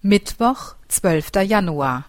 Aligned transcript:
Mittwoch, 0.00 0.76
zwölfter 0.86 1.42
Januar. 1.42 2.04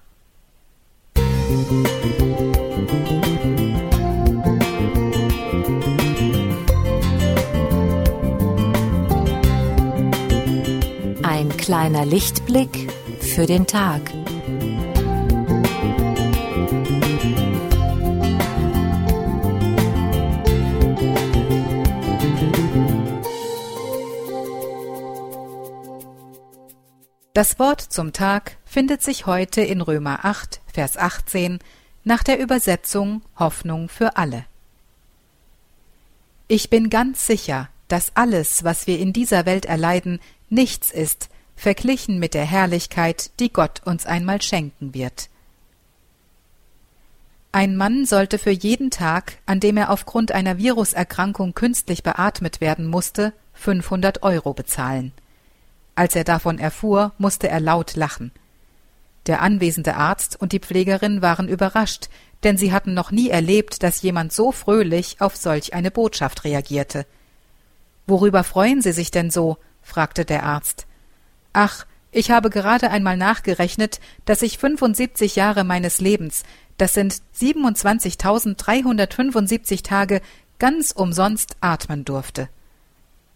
Ein 11.23 11.49
kleiner 11.57 12.05
Lichtblick 12.05 12.91
für 13.21 13.47
den 13.47 13.65
Tag. 13.65 14.01
Das 27.33 27.59
Wort 27.59 27.79
zum 27.81 28.11
Tag 28.11 28.57
findet 28.65 29.03
sich 29.03 29.27
heute 29.27 29.61
in 29.61 29.81
Römer 29.81 30.25
8, 30.25 30.61
Vers 30.73 30.97
18 30.97 31.59
nach 32.03 32.23
der 32.23 32.39
Übersetzung 32.39 33.21
Hoffnung 33.37 33.87
für 33.87 34.17
alle. 34.17 34.45
Ich 36.47 36.71
bin 36.71 36.89
ganz 36.89 37.27
sicher, 37.27 37.69
dass 37.87 38.15
alles, 38.15 38.63
was 38.63 38.87
wir 38.87 38.97
in 38.97 39.13
dieser 39.13 39.45
Welt 39.45 39.65
erleiden, 39.65 40.19
nichts 40.49 40.89
ist, 40.89 41.29
verglichen 41.55 42.17
mit 42.17 42.33
der 42.33 42.45
Herrlichkeit, 42.45 43.29
die 43.39 43.53
Gott 43.53 43.83
uns 43.85 44.07
einmal 44.07 44.41
schenken 44.41 44.95
wird. 44.95 45.29
Ein 47.51 47.77
Mann 47.77 48.05
sollte 48.05 48.39
für 48.39 48.51
jeden 48.51 48.89
Tag, 48.89 49.37
an 49.45 49.59
dem 49.59 49.77
er 49.77 49.91
aufgrund 49.91 50.31
einer 50.31 50.57
Viruserkrankung 50.57 51.53
künstlich 51.53 52.01
beatmet 52.01 52.59
werden 52.59 52.87
musste, 52.87 53.33
500 53.53 54.23
Euro 54.23 54.55
bezahlen. 54.55 55.11
Als 55.99 56.15
er 56.15 56.23
davon 56.23 56.57
erfuhr, 56.59 57.11
musste 57.17 57.49
er 57.49 57.59
laut 57.59 57.97
lachen. 57.97 58.31
Der 59.27 59.41
anwesende 59.41 59.97
Arzt 59.97 60.39
und 60.39 60.53
die 60.53 60.61
Pflegerin 60.61 61.21
waren 61.21 61.49
überrascht, 61.49 62.07
denn 62.45 62.55
sie 62.55 62.71
hatten 62.71 62.93
noch 62.93 63.11
nie 63.11 63.29
erlebt, 63.29 63.83
dass 63.83 64.01
jemand 64.01 64.31
so 64.31 64.53
fröhlich 64.53 65.19
auf 65.19 65.35
solch 65.35 65.73
eine 65.73 65.91
Botschaft 65.91 66.45
reagierte. 66.45 67.05
Worüber 68.07 68.45
freuen 68.45 68.81
Sie 68.81 68.93
sich 68.93 69.11
denn 69.11 69.29
so? 69.29 69.57
fragte 69.81 70.23
der 70.23 70.43
Arzt. 70.43 70.87
Ach, 71.51 71.85
ich 72.13 72.31
habe 72.31 72.49
gerade 72.49 72.91
einmal 72.91 73.17
nachgerechnet, 73.17 73.99
dass 74.23 74.41
ich 74.41 74.57
75 74.57 75.35
Jahre 75.35 75.65
meines 75.65 75.99
Lebens, 75.99 76.43
das 76.77 76.93
sind 76.93 77.21
27.375 77.37 79.83
Tage, 79.83 80.21
ganz 80.59 80.93
umsonst 80.93 81.57
atmen 81.59 82.05
durfte. 82.05 82.47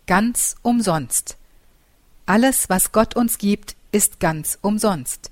Ganz 0.08 0.56
umsonst. 0.62 1.36
Alles, 2.26 2.70
was 2.70 2.92
Gott 2.92 3.16
uns 3.16 3.38
gibt, 3.38 3.76
ist 3.92 4.20
ganz 4.20 4.58
umsonst. 4.62 5.32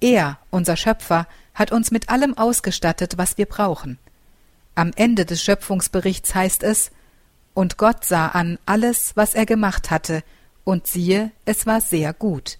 Er, 0.00 0.38
unser 0.50 0.76
Schöpfer, 0.76 1.26
hat 1.54 1.72
uns 1.72 1.90
mit 1.90 2.08
allem 2.08 2.36
ausgestattet, 2.36 3.16
was 3.16 3.38
wir 3.38 3.46
brauchen. 3.46 3.98
Am 4.74 4.90
Ende 4.96 5.24
des 5.24 5.42
Schöpfungsberichts 5.42 6.34
heißt 6.34 6.62
es, 6.62 6.90
und 7.54 7.78
Gott 7.78 8.04
sah 8.04 8.28
an 8.28 8.58
alles, 8.66 9.12
was 9.14 9.34
er 9.34 9.46
gemacht 9.46 9.90
hatte, 9.90 10.24
und 10.64 10.86
siehe, 10.86 11.30
es 11.44 11.66
war 11.66 11.80
sehr 11.80 12.12
gut. 12.12 12.58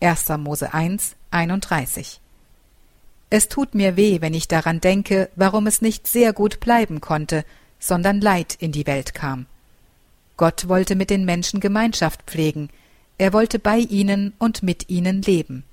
1. 0.00 0.28
Mose 0.38 0.72
1, 0.72 1.16
31. 1.30 2.20
Es 3.30 3.48
tut 3.48 3.74
mir 3.74 3.96
weh, 3.96 4.20
wenn 4.20 4.32
ich 4.32 4.48
daran 4.48 4.80
denke, 4.80 5.28
warum 5.34 5.66
es 5.66 5.82
nicht 5.82 6.06
sehr 6.06 6.32
gut 6.32 6.60
bleiben 6.60 7.00
konnte, 7.00 7.44
sondern 7.80 8.20
Leid 8.20 8.54
in 8.58 8.72
die 8.72 8.86
Welt 8.86 9.14
kam. 9.14 9.46
Gott 10.36 10.68
wollte 10.68 10.94
mit 10.94 11.10
den 11.10 11.24
Menschen 11.24 11.58
Gemeinschaft 11.58 12.22
pflegen, 12.22 12.70
er 13.18 13.32
wollte 13.32 13.58
bei 13.58 13.78
ihnen 13.78 14.32
und 14.38 14.62
mit 14.62 14.88
ihnen 14.88 15.22
leben. 15.22 15.64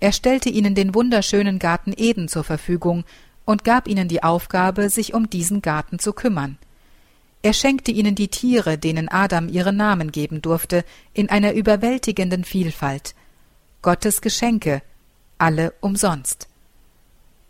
Er 0.00 0.12
stellte 0.12 0.48
ihnen 0.48 0.74
den 0.74 0.94
wunderschönen 0.94 1.58
Garten 1.58 1.92
Eden 1.94 2.28
zur 2.28 2.44
Verfügung 2.44 3.04
und 3.44 3.64
gab 3.64 3.86
ihnen 3.88 4.08
die 4.08 4.22
Aufgabe, 4.22 4.88
sich 4.88 5.12
um 5.12 5.28
diesen 5.28 5.60
Garten 5.60 5.98
zu 5.98 6.12
kümmern. 6.14 6.56
Er 7.42 7.52
schenkte 7.52 7.92
ihnen 7.92 8.14
die 8.14 8.28
Tiere, 8.28 8.78
denen 8.78 9.08
Adam 9.08 9.48
ihre 9.48 9.72
Namen 9.72 10.12
geben 10.12 10.42
durfte, 10.42 10.84
in 11.12 11.28
einer 11.28 11.52
überwältigenden 11.52 12.44
Vielfalt. 12.44 13.14
Gottes 13.82 14.20
Geschenke, 14.22 14.82
alle 15.36 15.72
umsonst. 15.80 16.48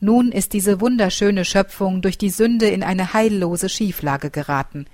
Nun 0.00 0.30
ist 0.30 0.52
diese 0.52 0.80
wunderschöne 0.80 1.44
Schöpfung 1.44 2.02
durch 2.02 2.18
die 2.18 2.30
Sünde 2.30 2.68
in 2.68 2.82
eine 2.82 3.12
heillose 3.14 3.68
Schieflage 3.68 4.30
geraten. 4.30 4.86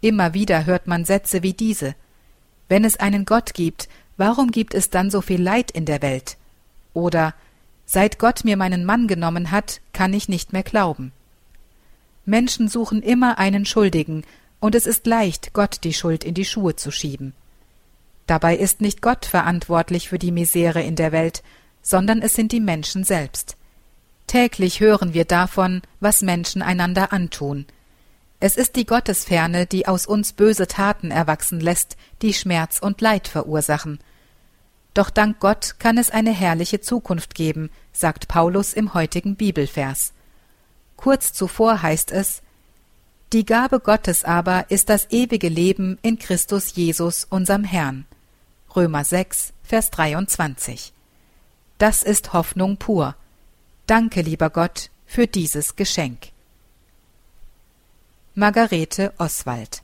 Immer 0.00 0.34
wieder 0.34 0.66
hört 0.66 0.86
man 0.86 1.04
Sätze 1.04 1.42
wie 1.42 1.54
diese 1.54 1.94
wenn 2.68 2.84
es 2.84 2.96
einen 2.96 3.24
Gott 3.24 3.54
gibt, 3.54 3.88
warum 4.16 4.50
gibt 4.50 4.74
es 4.74 4.90
dann 4.90 5.10
so 5.10 5.20
viel 5.20 5.42
Leid 5.42 5.70
in 5.70 5.84
der 5.84 6.02
Welt? 6.02 6.36
Oder 6.94 7.34
Seit 7.86 8.18
Gott 8.18 8.44
mir 8.44 8.56
meinen 8.56 8.84
Mann 8.84 9.06
genommen 9.06 9.52
hat, 9.52 9.80
kann 9.92 10.12
ich 10.12 10.28
nicht 10.28 10.52
mehr 10.52 10.64
glauben. 10.64 11.12
Menschen 12.24 12.68
suchen 12.68 13.00
immer 13.00 13.38
einen 13.38 13.64
Schuldigen, 13.64 14.24
und 14.58 14.74
es 14.74 14.86
ist 14.86 15.06
leicht, 15.06 15.52
Gott 15.52 15.84
die 15.84 15.92
Schuld 15.94 16.24
in 16.24 16.34
die 16.34 16.44
Schuhe 16.44 16.74
zu 16.74 16.90
schieben. 16.90 17.34
Dabei 18.26 18.56
ist 18.56 18.80
nicht 18.80 19.02
Gott 19.02 19.24
verantwortlich 19.24 20.08
für 20.08 20.18
die 20.18 20.32
Misere 20.32 20.82
in 20.82 20.96
der 20.96 21.12
Welt, 21.12 21.44
sondern 21.82 22.20
es 22.20 22.34
sind 22.34 22.50
die 22.50 22.60
Menschen 22.60 23.04
selbst. 23.04 23.56
Täglich 24.26 24.80
hören 24.80 25.14
wir 25.14 25.24
davon, 25.24 25.82
was 26.00 26.22
Menschen 26.22 26.62
einander 26.62 27.12
antun, 27.12 27.66
es 28.38 28.56
ist 28.56 28.76
die 28.76 28.84
Gottesferne, 28.84 29.66
die 29.66 29.88
aus 29.88 30.06
uns 30.06 30.32
böse 30.32 30.66
Taten 30.66 31.10
erwachsen 31.10 31.60
lässt, 31.60 31.96
die 32.22 32.34
Schmerz 32.34 32.78
und 32.78 33.00
Leid 33.00 33.28
verursachen. 33.28 33.98
Doch 34.92 35.10
dank 35.10 35.40
Gott 35.40 35.76
kann 35.78 35.98
es 35.98 36.10
eine 36.10 36.32
herrliche 36.32 36.80
Zukunft 36.80 37.34
geben, 37.34 37.70
sagt 37.92 38.28
Paulus 38.28 38.72
im 38.72 38.94
heutigen 38.94 39.36
Bibelvers. 39.36 40.12
Kurz 40.96 41.32
zuvor 41.32 41.82
heißt 41.82 42.12
es 42.12 42.42
Die 43.32 43.44
Gabe 43.44 43.80
Gottes 43.80 44.24
aber 44.24 44.70
ist 44.70 44.88
das 44.88 45.10
ewige 45.10 45.48
Leben 45.48 45.98
in 46.02 46.18
Christus 46.18 46.74
Jesus, 46.74 47.24
unserem 47.28 47.64
Herrn. 47.64 48.06
Römer 48.74 49.04
6, 49.04 49.52
Vers 49.62 49.90
23. 49.90 50.92
Das 51.78 52.02
ist 52.02 52.32
Hoffnung 52.32 52.76
pur. 52.76 53.16
Danke, 53.86 54.20
lieber 54.22 54.50
Gott, 54.50 54.90
für 55.06 55.26
dieses 55.26 55.76
Geschenk. 55.76 56.30
Margarete 58.38 59.12
Oswald. 59.18 59.80